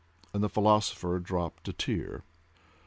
[0.33, 2.23] —and the philosopher dropped a tear.